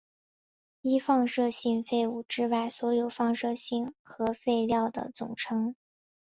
[0.81, 5.75] 低放射性废物之外所有放射性核废料的总称。